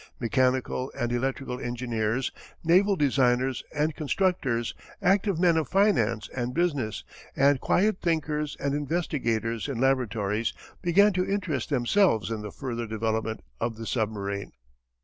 [0.19, 2.31] Mechanical and electrical engineers,
[2.63, 7.03] naval designers and constructors, active men of finance and business,
[7.35, 13.43] and quiet thinkers and investigators in laboratories began to interest themselves in the further development
[13.59, 14.53] of the submarine.